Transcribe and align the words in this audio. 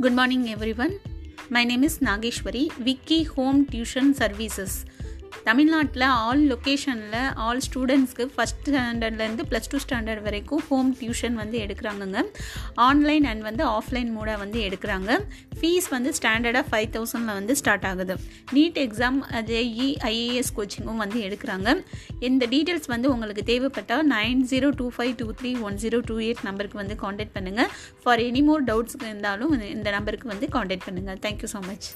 Good 0.00 0.12
morning, 0.12 0.50
everyone. 0.50 0.98
My 1.50 1.62
name 1.62 1.84
is 1.84 2.00
Nageshwari, 2.00 2.72
Vicky 2.72 3.22
Home 3.22 3.64
Tuition 3.64 4.12
Services. 4.12 4.84
தமிழ்நாட்டில் 5.48 6.04
all 6.26 6.42
லொக்கேஷனில் 6.50 7.16
all 7.44 7.62
ஸ்டூடெண்ட்ஸ்க்கு 7.66 8.24
first 8.34 8.68
ஸ்டாண்டர்ட்லேருந்து 8.68 9.44
plus 9.50 9.68
two 9.72 9.78
standard 9.84 10.22
வரைக்கும் 10.26 10.62
home 10.68 10.90
tuition 11.00 11.36
வந்து 11.40 11.56
எடுக்கிறாங்கங்க. 11.64 12.20
ஆன்லைன் 12.86 13.26
அண்ட் 13.30 13.44
வந்து 13.48 13.64
ஆஃப்லைன் 13.76 14.10
மூடாக 14.16 14.38
வந்து 14.44 14.58
எடுக்கிறாங்க. 14.68 15.10
ஃபீஸ் 15.58 15.88
வந்து 15.96 16.10
ஸ்டாண்டர்டாக 16.18 16.64
ஃபைவ் 16.70 16.88
தௌசண்டில் 16.96 17.36
வந்து 17.40 17.56
ஸ்டார்ட் 17.60 17.86
ஆகுது. 17.90 18.16
நீட் 18.56 18.80
எக்ஸாம் 18.86 19.20
ஜேஇ 19.50 19.88
ஐஏஎஸ் 20.12 20.52
கோச்சிங்கும் 20.58 21.02
வந்து 21.04 21.20
எடுக்கிறாங்க. 21.28 21.68
இந்த 22.30 22.42
டீட்டெயில்ஸ் 22.54 22.90
வந்து 22.94 23.10
உங்களுக்கு 23.14 23.44
தேவைப்பட்டால் 23.52 24.04
nine 24.16 24.42
zero 24.52 24.70
two 24.80 24.88
five 24.96 25.14
two 25.22 25.28
three 25.40 25.52
one 25.68 25.78
zero 25.84 26.00
two 26.10 26.18
eight 26.26 26.44
நம்பருக்கு 26.50 26.82
வந்து 26.82 26.96
காண்டாக்ட் 27.04 27.36
பண்ணுங்கள் 27.38 27.70
ஃபார் 28.04 28.22
எனி 28.28 28.44
மோர் 28.50 28.68
டவுட்ஸ் 28.70 28.98
இருந்தாலும் 29.06 29.54
இந்த 29.76 29.88
நம்பருக்கு 29.98 30.34
வந்து 30.34 30.48
காண்டாக்ட் 30.56 30.88
பண்ணுங்கள் 30.90 31.20
தேங்க்யூ 31.26 31.50
ஸோ 31.56 31.62
மச் 31.70 31.88